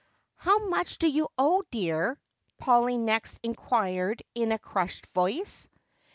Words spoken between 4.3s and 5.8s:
in a crushed voice.